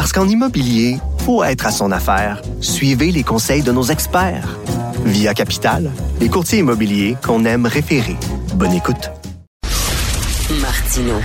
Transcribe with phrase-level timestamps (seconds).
[0.00, 0.96] Parce qu'en immobilier,
[1.26, 2.40] faut être à son affaire.
[2.62, 4.58] Suivez les conseils de nos experts.
[5.04, 8.16] Via Capital, les courtiers immobiliers qu'on aime référer.
[8.54, 9.10] Bonne écoute.
[10.58, 11.16] Martino.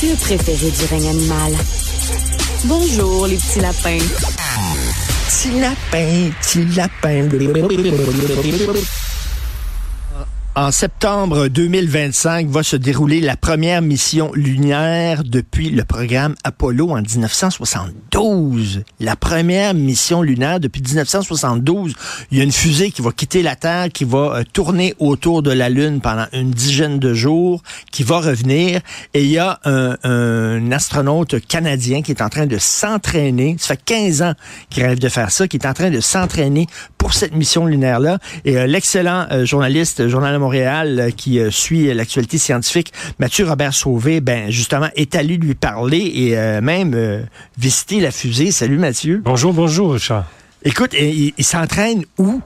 [0.00, 1.52] Le préféré du règne animal.
[2.66, 3.98] Bonjour, les petits lapins.
[5.26, 7.28] Petit lapin, petit lapin.
[10.54, 17.00] En septembre 2025 va se dérouler la première mission lunaire depuis le programme Apollo en
[17.00, 18.82] 1972.
[19.00, 21.94] La première mission lunaire depuis 1972.
[22.30, 25.40] Il y a une fusée qui va quitter la Terre, qui va euh, tourner autour
[25.42, 28.82] de la Lune pendant une dizaine de jours, qui va revenir.
[29.14, 33.56] Et il y a un, un astronaute canadien qui est en train de s'entraîner.
[33.58, 34.34] Ça fait 15 ans
[34.68, 36.66] qu'il rêve de faire ça, qui est en train de s'entraîner
[36.98, 38.18] pour cette mission lunaire-là.
[38.44, 43.72] Et euh, l'excellent euh, journaliste, journal Montréal euh, qui euh, suit l'actualité scientifique, Mathieu Robert
[43.72, 47.26] Sauvé, ben justement est allé lui parler et euh, même
[47.58, 48.50] visiter la fusée.
[48.50, 49.22] Salut Mathieu.
[49.24, 50.26] Bonjour, bonjour Richard.
[50.64, 52.40] Écoute, il, il s'entraîne où?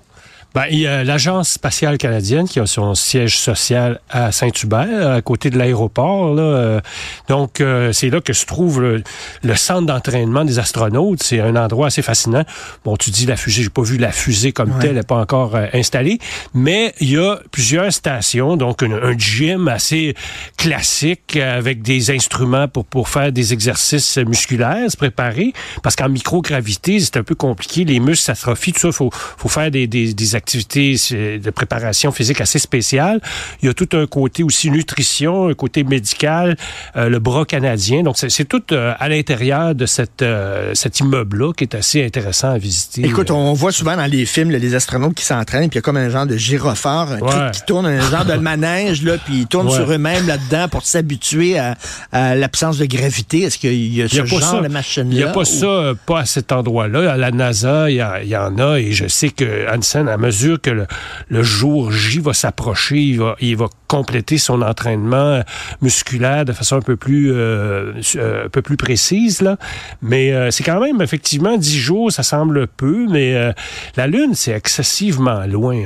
[0.57, 5.21] Ben, il y a l'Agence spatiale canadienne qui a son siège social à Saint-Hubert, à
[5.21, 6.33] côté de l'aéroport.
[6.35, 6.81] Là.
[7.29, 9.03] Donc, euh, c'est là que se trouve le,
[9.43, 11.23] le centre d'entraînement des astronautes.
[11.23, 12.43] C'est un endroit assez fascinant.
[12.87, 14.79] Bon, tu dis la fusée, j'ai pas vu la fusée comme Ouais.
[14.81, 16.19] telle, elle n'est pas encore euh, installée,
[16.55, 20.15] mais il y a plusieurs stations, donc un, un gym assez
[20.57, 26.99] classique avec des instruments pour, pour faire des exercices musculaires, se préparer, parce qu'en microgravité,
[26.99, 30.35] c'est un peu compliqué, les muscles s'atrophient, tout ça, faut, faut faire des, des, des
[30.35, 33.21] activités euh, de préparation physique assez spéciales.
[33.63, 36.57] Il y a tout un côté aussi nutrition, un côté médical,
[36.97, 38.03] euh, le bras canadien.
[38.03, 42.51] Donc, c'est tout euh, à l'intérieur de cette, euh, cet immeuble-là qui est assez intéressant
[42.51, 43.03] à visiter.
[43.05, 45.79] Écoute, on voit souvent dans les films là, les astronautes qui s'entraînent, puis il y
[45.79, 47.31] a comme un genre de gyrophare, un Ouais.
[47.31, 49.75] truc qui tourne, un genre de manège, là, puis ils tournent Ouais.
[49.75, 51.77] sur eux-mêmes là-dedans pour s'habituer à,
[52.13, 53.43] à l'absence de gravité.
[53.43, 54.61] Est-ce qu'il y a ce y a genre ça.
[54.61, 55.09] de machine-là?
[55.11, 57.13] Il n'y a pas ou- ça, euh, pas à cet endroit-là.
[57.13, 60.17] À la NASA, il y, a- y en a, et je sais que Hansen, à
[60.63, 60.87] que le,
[61.29, 65.43] le jour J va s'approcher, il va, il va compléter son entraînement
[65.83, 69.43] musculaire de façon un peu plus, euh, euh, un peu plus précise.
[69.43, 69.57] Là.
[70.03, 73.53] Mais euh, c'est quand même, effectivement, dix jours, ça semble peu, mais euh,
[73.97, 75.77] la Lune, c'est excessivement loin.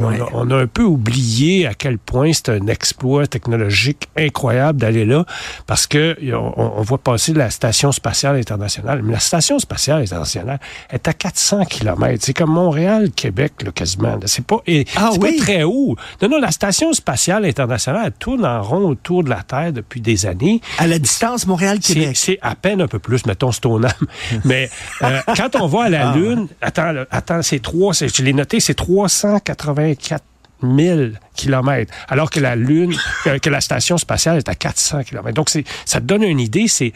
[0.00, 4.78] On, a, on a un peu oublié à quel point c'est un exploit technologique incroyable
[4.80, 5.24] d'aller là,
[5.66, 9.00] parce que on, on voit passer la Station spatiale internationale.
[9.02, 10.60] Mais la Station spatiale internationale
[10.90, 12.18] est à 400 km.
[12.20, 14.18] C'est comme Montréal, Québec, là, quasiment.
[14.26, 14.56] C'est pas,
[14.96, 15.36] Ah c'est oui?
[15.38, 15.96] pas très haut.
[16.22, 17.13] Non, non, la Station spatiale
[17.44, 20.60] internationale, elle tourne en rond autour de la Terre depuis des années.
[20.78, 22.16] À la distance Montréal-Québec.
[22.16, 23.92] c'est à peine un peu plus, mettons, Stoneham.
[24.44, 24.70] Mais
[25.02, 26.14] euh, quand on va à la Ah.
[26.16, 30.22] Lune, attends, attends, c'est trois, je l'ai noté, c'est 384
[30.64, 31.00] 000
[31.34, 32.94] kilomètres, alors que la Lune,
[33.24, 35.34] que, la station spatiale est à 400 kilomètres.
[35.34, 35.50] Donc,
[35.84, 36.92] ça te donne une idée, c'est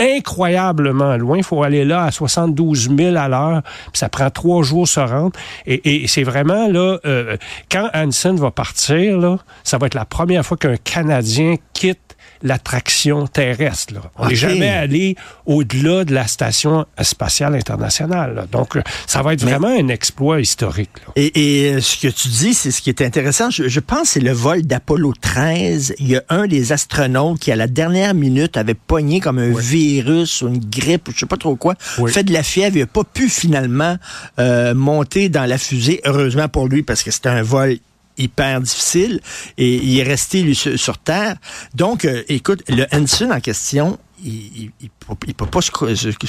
[0.00, 1.36] incroyablement loin.
[1.36, 5.32] Il faut aller là à 72 000 à l'heure, ça prend trois jours se rendre.
[5.66, 7.36] Et, c'est vraiment là, euh,
[7.70, 13.26] quand Hansen va partir, là, ça va être la première fois qu'un Canadien quitte l'attraction
[13.26, 13.94] terrestre.
[13.94, 14.00] Là.
[14.16, 18.34] On n'est jamais allé au-delà de la station spatiale internationale.
[18.34, 18.46] là.
[18.50, 20.90] Donc, ça va être Mais- vraiment un exploit historique.
[21.06, 21.12] là.
[21.16, 23.50] Et, et, euh, ce que tu dis, c'est ce qui est intéressant.
[23.50, 25.94] Je, je pense que c'est le vol d'Apollo 13.
[25.98, 29.52] Il y a un des astronautes qui, à la dernière minute, avait pogné comme un
[29.58, 32.10] virus ou une grippe, ou je sais pas trop quoi, Oui.
[32.12, 32.76] fait de la fièvre.
[32.76, 33.96] Il n'a pas pu finalement
[34.38, 36.00] euh, monter dans la fusée.
[36.04, 37.76] Heureusement pour lui, parce que c'était un vol
[38.18, 39.20] hyper difficile
[39.58, 41.36] et il est resté lui, sur, Terre.
[41.74, 44.90] Donc, euh, écoute, le Hanson en question, il, il,
[45.26, 45.70] il peut- pas se,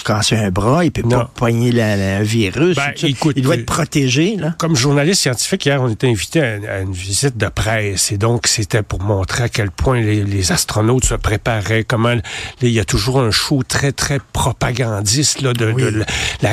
[0.04, 1.28] casser un bras, il peut Non.
[1.38, 2.76] pas la- un virus.
[2.76, 4.54] Ben, écoute, il doit euh, être protégé, là.
[4.58, 8.12] Comme journaliste scientifique, hier, on était invité à, à une visite de presse.
[8.12, 12.16] Et donc, c'était pour montrer à quel point les, les astronautes se préparaient, comment
[12.62, 15.84] il y a toujours un show très, très propagandiste là, de, Oui.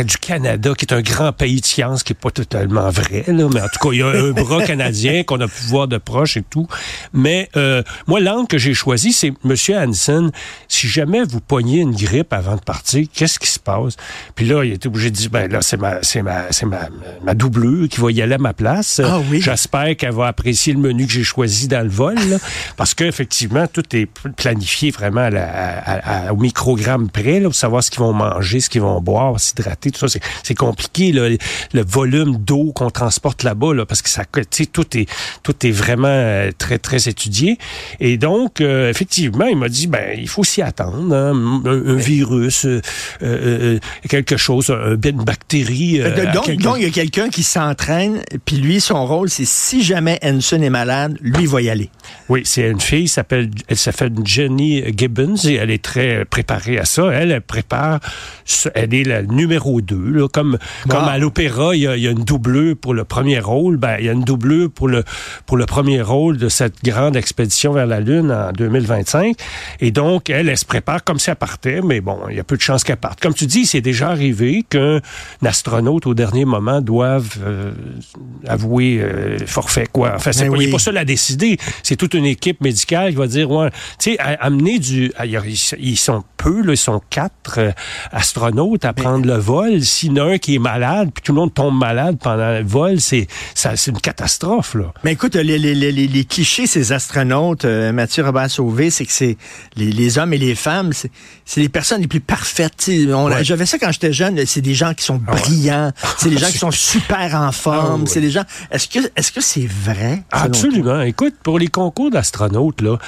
[0.04, 3.24] du Canada, qui est un grand pays de science, qui est pas totalement vrai.
[3.26, 5.88] Là, mais en tout cas, il y a un bras canadien qu'on a pu voir
[5.88, 6.66] de proche et tout.
[7.12, 9.54] Mais euh, moi, l'angle que j'ai choisi, c'est M.
[9.76, 10.30] Hansen,
[10.68, 13.96] si jamais vous pognez une grippe avant de partir, qu'est-ce qui se passe?
[14.34, 16.88] Puis là, il était obligé de dire, ben là, c'est ma, c'est ma, c'est ma,
[17.24, 19.00] ma doublure qui va y aller à ma place.
[19.04, 19.40] Ah oui.
[19.40, 22.36] J'espère qu'elle va apprécier le menu que j'ai choisi dans le vol, là,
[22.76, 24.06] parce qu'effectivement, tout est
[24.36, 28.12] planifié vraiment à la- à- à- au microgramme près, là, pour savoir ce qu'ils vont
[28.12, 30.08] manger, ce qu'ils vont boire, s'hydrater, tout ça.
[30.08, 31.28] C'est, c'est compliqué, là,
[31.72, 35.08] le volume d'eau qu'on transporte là-bas, là, parce que ça, tu sais, tout est,
[35.42, 37.58] tout est vraiment euh, très, très étudié.
[38.00, 41.32] Et donc, euh, effectivement, il m'a dit, ben, il faut s'y attendre, hein,
[41.64, 42.80] un, un virus, euh,
[43.22, 43.78] euh, euh,
[44.08, 46.00] quelque chose, un- une bactérie.
[46.32, 50.60] donc, il y a quelqu'un qui s'entraîne, puis lui, son rôle, c'est si jamais Henson
[50.62, 51.90] est malade, lui, va y aller.
[52.28, 56.84] Oui, c'est une fille, s'appelle, elle s'appelle Jenny Gibbons et elle est très préparée à
[56.84, 57.10] ça.
[57.12, 58.00] Elle, elle prépare,
[58.74, 59.96] elle est la numéro 2.
[60.12, 60.58] Là, comme,
[60.88, 63.76] comme à l'opéra, il y, a, il y a une doublure pour le premier rôle.
[63.76, 65.04] Ben, il y a une doublure pour le,
[65.46, 69.36] pour le premier rôle de cette grande expédition vers la Lune en 2025.
[69.80, 72.44] Et donc, elle, elle se prépare comme si elle partait, mais bon, il y a
[72.44, 73.20] peu de chances qu'elle parte.
[73.20, 75.00] Comme tu dis, c'est déjà arrivé qu'un
[75.44, 77.72] astronaute, au dernier moment, doive euh,
[78.46, 80.12] avouer euh, forfait, quoi.
[80.16, 80.70] Enfin, c'est Ben pas, oui.
[80.70, 81.58] pas seul à décider.
[81.82, 85.12] C'est toute une équipe médicale qui va dire, ouais, tu sais, amener du...
[85.78, 87.70] Ils sont peu, là, ils sont quatre euh,
[88.10, 89.82] astronautes à prendre le vol.
[89.82, 92.50] S'il y en a un qui est malade, puis tout le monde tombe malade pendant
[92.58, 93.26] le vol, c'est
[93.86, 94.92] une catastrophe, là.
[95.04, 99.06] Mais écoute, les, les, les, les- les clichés, ces astronautes, euh, Mathieu Robert Sauvé, c'est
[99.06, 99.36] que c'est
[99.76, 102.88] les, les hommes et les femmes, c'est les personnes les plus parfaites.
[102.88, 103.44] Ouais.
[103.44, 106.58] J'avais ça quand j'étais jeune, c'est des gens qui sont brillants, c'est des gens qui
[106.58, 108.06] sont super en forme, Ah ouais.
[108.06, 108.42] c'est des gens...
[108.70, 110.22] Est-ce que est-ce que c'est vrai?
[110.30, 111.00] Absolument.
[111.02, 112.98] Écoute, pour les concours d'astronautes, là,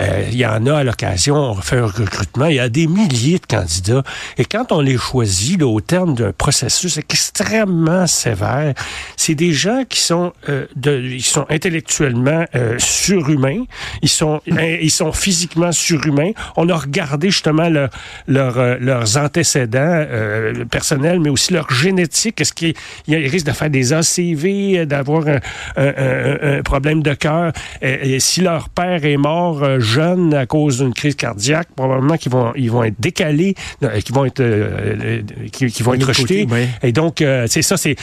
[0.00, 2.79] euh, il y en a à l'occasion, on fait un recrutement, il y a des
[2.86, 4.02] milliers de candidats.
[4.38, 8.74] Et quand on les choisit, là, au terme d'un processus extrêmement sévère,
[9.16, 13.64] c'est des gens qui sont, euh, de, ils sont intellectuellement euh, surhumains,
[14.02, 16.30] ils sont, ils sont physiquement surhumains.
[16.56, 22.40] On a regardé justement leur, euh, leurs antécédents euh, personnels, mais aussi leur génétique.
[22.40, 22.74] Est-ce qu'ils
[23.06, 25.38] ils risquent de faire des ACV, d'avoir un,
[25.76, 27.52] un- un- un problème de cœur?
[27.82, 32.32] Et, et si leur père est mort jeune à cause d'une crise cardiaque, probablement qu'ils
[32.32, 36.22] vont, ils vont être décalés, euh, qu'ils vont être, euh, euh, qu'ils vont être côté,
[36.22, 36.46] rejetés.
[36.50, 36.66] oui.
[36.82, 37.96] Et donc, euh, c'est ça, c'est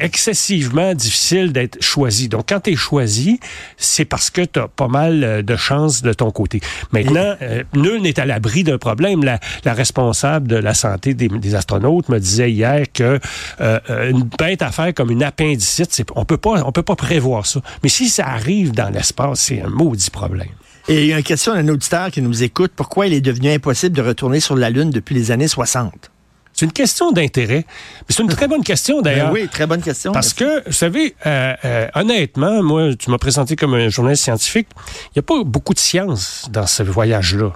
[0.00, 2.28] excessivement difficile d'être choisi.
[2.28, 3.40] Donc, quand tu es choisi,
[3.76, 6.60] c'est parce que tu as pas mal de chances de ton côté.
[6.92, 9.24] Maintenant, euh, nul n'est à l'abri d'un problème.
[9.24, 13.18] La, la responsable de la santé des, des astronautes me disait hier que
[13.60, 17.60] une bête à faire comme une appendicite, on peut pas, on peut pas prévoir ça.
[17.82, 20.48] Mais si ça arrive dans l'espace, c'est un maudit problème.
[20.88, 22.72] Et il y a une question d'un auditeur qui nous écoute.
[22.74, 26.10] Pourquoi il est devenu impossible de retourner sur la Lune depuis les années 60?
[26.52, 27.64] C'est une question d'intérêt.
[27.66, 29.28] Mais c'est une très bonne question d'ailleurs.
[29.28, 30.12] Ben oui, très bonne question.
[30.12, 34.68] Parce que, vous savez, euh, euh, honnêtement, moi, tu m'as présenté comme un journaliste scientifique.
[35.06, 37.52] Il n'y a pas beaucoup de science dans ce voyage-là.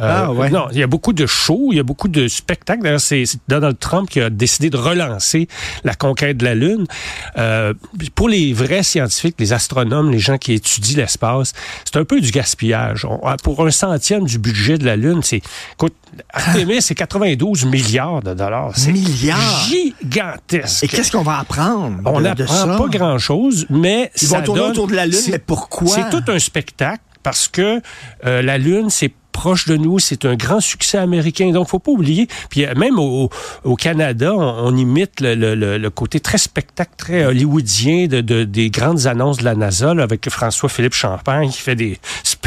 [0.00, 0.50] Euh, Ah, ouais.
[0.50, 2.82] Non, il y a beaucoup de shows, il y a beaucoup de spectacles.
[2.82, 5.48] D'ailleurs, c'est Donald Trump qui a décidé de relancer
[5.84, 6.86] la conquête de la Lune.
[7.36, 7.74] Euh,
[8.14, 11.52] pour les vrais scientifiques, les astronomes, les gens qui étudient l'espace,
[11.84, 13.04] c'est un peu du gaspillage.
[13.04, 15.42] On- pour un centième du budget de la Lune, c'est...
[15.74, 15.94] Écoute,
[16.32, 18.72] Artemis, c'est 92 milliards de dollars.
[18.74, 19.66] C'est Milliards?
[19.68, 20.84] gigantesque.
[20.84, 24.70] Et qu'est-ce qu'on va apprendre On n'apprend pas grand-chose, mais Ils ça vont tourner donne-
[24.70, 25.88] autour de la Lune, mais pourquoi?
[25.88, 27.80] C'est tout un spectacle parce que
[28.26, 31.52] euh, la Lune, c'est proche de nous, c'est un grand succès américain.
[31.52, 32.26] Donc, faut pas oublier.
[32.50, 33.30] Puis euh, même au,
[33.76, 39.44] Canada, on, imite le, côté très spectacle, très hollywoodien de, de- des grandes annonces de
[39.44, 41.98] la NASA avec François-Philippe Champagne qui fait des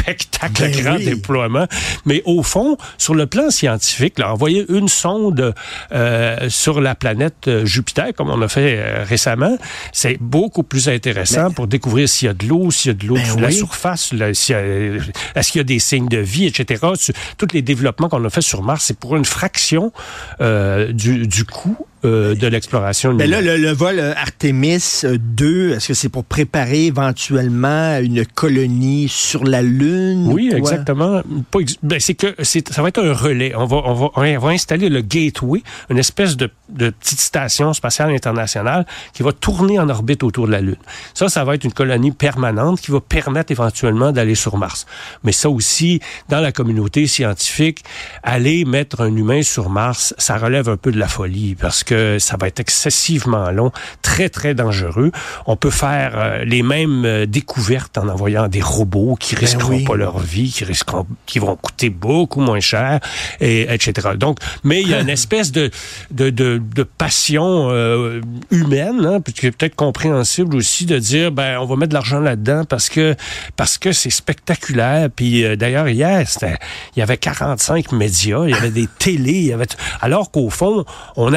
[0.02, 1.04] spectacles à Ben grand oui.
[1.04, 1.66] déploiement.
[2.04, 5.54] Mais au fond, sur le plan scientifique, là, envoyer une sonde
[5.92, 9.56] euh, sur la planète euh, Jupiter, comme on a fait euh, récemment,
[9.92, 13.06] c'est beaucoup plus intéressant pour découvrir s'il y a de l'eau, s'il y a de
[13.06, 16.84] l'eau Ben sous la surface, a- est-ce qu'il y a des signes de vie, etc.
[16.96, 19.92] Sur- Tous les développements qu'on a fait sur Mars, c'est pour une fraction
[20.40, 23.42] euh, du, du coût euh, de l'exploration Mais lunaire.
[23.42, 28.24] là, le, le vol euh, Artemis euh, 2, est-ce que c'est pour préparer éventuellement une
[28.26, 30.26] colonie sur la Lune?
[30.32, 30.58] Oui, ou quoi?
[30.58, 31.22] exactement.
[31.60, 33.54] Ex- ben, c'est que c'est, ça va être un relais.
[33.56, 37.72] On va, on va, on va installer le Gateway, une espèce de, de petite station
[37.72, 40.76] spatiale internationale qui va tourner en orbite autour de la Lune.
[41.14, 44.86] Ça, ça va être une colonie permanente qui va permettre éventuellement d'aller sur Mars.
[45.24, 47.84] Mais ça aussi, dans la communauté scientifique,
[48.22, 51.91] aller mettre un humain sur Mars, ça relève un peu de la folie parce que
[51.92, 53.70] que ça va être excessivement long,
[54.00, 55.12] très, très dangereux.
[55.46, 59.84] On peut faire euh, les mêmes euh, découvertes en envoyant des robots qui Ben risqueront
[59.84, 63.00] pas leur vie, qui risqueront, qui vont coûter beaucoup moins cher,
[63.40, 64.10] et etc.
[64.16, 65.70] Donc, mais il y a une espèce de
[66.10, 68.20] de, de, de passion euh,
[68.50, 72.20] humaine, hein, qui est peut-être compréhensible aussi de dire, ben, on va mettre de l'argent
[72.20, 73.14] là-dedans parce que
[73.56, 75.10] parce que c'est spectaculaire.
[75.14, 79.46] Puis euh, d'ailleurs hier, il y avait 45 médias, il y avait des télés, il
[79.46, 79.66] y avait,
[80.00, 80.84] alors qu'au fond,
[81.16, 81.32] on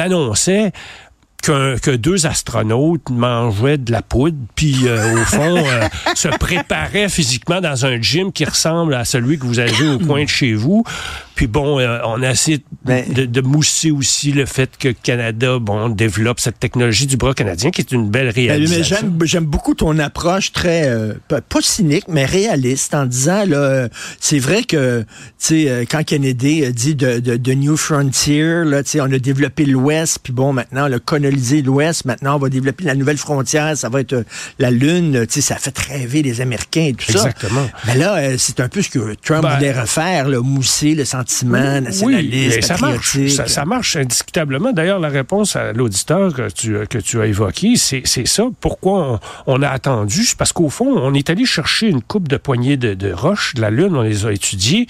[1.46, 7.60] que deux astronautes mangeaient de la poudre, puis euh, au fond euh, se préparaient physiquement
[7.60, 10.84] dans un gym qui ressemble à celui que vous avez au coin de chez vous.
[11.36, 14.94] Puis bon, euh, on a essayé Mais- de, de mousser aussi le fait que le
[15.00, 18.96] Canada, bon, développe cette technologie du bras canadien, qui est une belle Ben, réalisation.
[19.02, 23.56] mais j'aime, j'aime beaucoup ton approche très, euh, pas cynique, mais réaliste en disant, là,
[23.58, 23.88] euh,
[24.18, 25.06] c'est vrai que, tu
[25.38, 29.12] sais, euh, quand Kennedy a dit de, de, de New Frontier, là, tu sais, on
[29.12, 32.94] a développé l'Ouest, puis bon, maintenant, on a colonisé l'Ouest, maintenant, on va développer la
[32.94, 34.22] nouvelle frontière, ça va être euh,
[34.58, 37.66] la Lune, tu sais, ça fait rêver les Américains et tout Exactement.
[37.66, 37.72] ça.
[37.88, 41.04] Mais là, euh, c'est un peu ce que Trump Ben, voulait refaire, là, mousser le
[41.04, 43.26] sentiment mais ça marche.
[43.28, 44.72] Ça, ça marche indiscutablement.
[44.72, 48.44] D'ailleurs, la réponse à l'auditeur que tu, que tu as évoqué, c'est c'est ça.
[48.60, 50.24] Pourquoi on, on a attendu?
[50.24, 53.54] C'est parce qu'au fond, on est allé chercher une coupe de poignées de, de roches
[53.54, 54.86] de la Lune, on les a étudiées.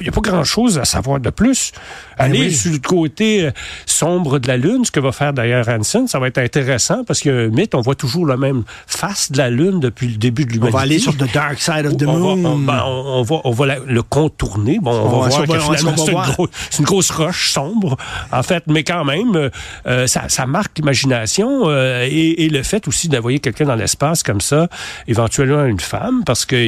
[0.00, 1.70] Il n'y a pas grand-chose à savoir de plus.
[2.18, 2.52] Aller oui.
[2.54, 3.50] sur le côté euh,
[3.86, 7.20] sombre de la Lune, ce que va faire d'ailleurs Hansen, ça va être intéressant parce
[7.20, 10.08] qu'il y a un mythe, on voit toujours la même face de la Lune depuis
[10.08, 10.76] le début de On l'humanité.
[10.76, 12.42] va aller sur The Dark Side of the On Moon.
[12.42, 14.78] va, on, ben, on- on va, on va la- le contourner.
[14.80, 17.96] Bon, on, On va va- voir on on c'est une, gros- une grosse roche sombre,
[18.32, 18.64] en fait.
[18.66, 19.50] Mais quand même, euh,
[19.86, 24.22] euh, ça, ça marque l'imagination euh, et, et le fait aussi d'envoyer quelqu'un dans l'espace
[24.22, 24.68] comme ça,
[25.06, 26.66] éventuellement une femme, parce qu'il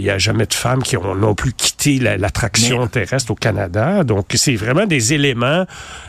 [0.00, 2.16] n'y a, jamais de femmes qui ont non plus quitté la-
[2.58, 4.04] l'attraction terrestre au Canada.
[4.04, 5.66] Donc, c'est vraiment des éléments,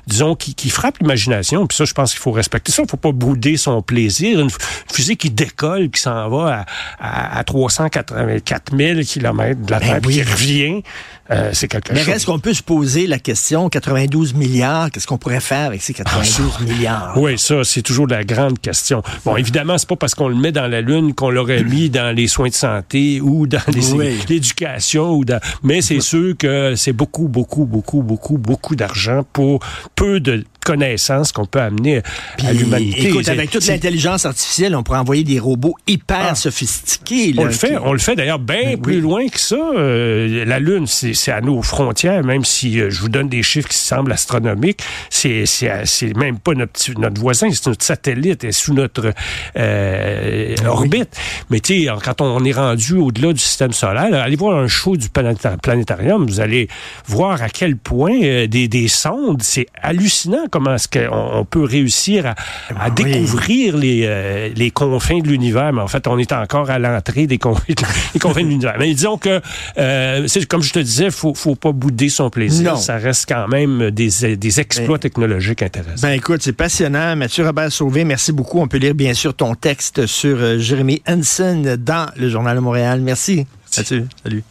[0.07, 1.67] disons, qui, qui frappent l'imagination.
[1.67, 2.83] Puis ça, je pense qu'il faut respecter ça.
[2.83, 4.39] Il faut pas bouder son plaisir.
[4.39, 4.49] Une,
[4.91, 6.65] fusée qui décolle, qui s'en va
[6.99, 10.13] à, à, à 384 000 kilomètres de la Ben Terre, oui.
[10.15, 10.83] qui revient,
[11.31, 12.13] euh, c'est quelque Mais chose.
[12.13, 15.93] reste qu'on peut se poser la question, 92 milliards, qu'est-ce qu'on pourrait faire avec ces
[15.93, 17.13] 92 milliards?
[17.17, 19.03] Oui, ça, c'est toujours la grande question.
[19.25, 22.15] Bon, évidemment, c'est pas parce qu'on le met dans la Lune qu'on l'aurait mis dans
[22.15, 24.19] les soins de santé ou dans les- Oui.
[24.27, 25.11] l'éducation.
[25.15, 25.39] ou dans...
[25.63, 29.59] Mais c'est sûr que c'est beaucoup, beaucoup, beaucoup, beaucoup, beaucoup d'argent pour
[29.95, 32.01] peu de connaissances qu'on peut amener
[32.37, 33.09] Puis, à l'humanité.
[33.09, 36.35] Écoute, avec toute l'intelligence artificielle, on pourrait envoyer des robots hyper Ah.
[36.35, 37.33] sophistiqués.
[37.37, 39.01] On là, le fait, qui- on le fait d'ailleurs bien Ben plus oui.
[39.01, 39.55] loin que ça.
[39.55, 43.43] Euh, la Lune, c'est c'est à nos frontières, même si euh, je vous donne des
[43.43, 44.81] chiffres qui semblent astronomiques.
[45.09, 49.13] C'est c'est à- c'est même pas notre, notre voisin, c'est notre satellite, est sous notre
[49.57, 51.09] euh, Ben orbite.
[51.49, 54.67] Mais tu sais, quand on est rendu au-delà du système solaire, là, allez voir un
[54.67, 56.67] show du planéta- planétarium, vous allez
[57.07, 61.63] voir à quel point euh, des, des sondes, c'est hallucinant comment est-ce qu'on on peut
[61.63, 62.35] réussir à,
[62.77, 63.03] à Oui.
[63.11, 65.71] découvrir les, euh, les confins de l'univers.
[65.73, 67.63] Mais en fait, on est encore à l'entrée des confins,
[68.13, 68.75] des confins de l'univers.
[68.79, 69.41] Mais disons que,
[69.77, 72.73] euh, c'est comme je te disais, faut, faut pas bouder son plaisir.
[72.73, 72.77] Non.
[72.77, 76.07] Ça reste quand même des, des exploits Ben- technologiques intéressants.
[76.07, 77.15] Ben écoute, c'est passionnant.
[77.15, 78.59] Mathieu Robert Sauvé, merci beaucoup.
[78.59, 82.61] On peut lire bien sûr ton texte sur euh, Jérémy Hansen dans le Journal de
[82.61, 83.01] Montréal.
[83.01, 83.45] Merci.
[83.77, 84.43] Mathieu, salut.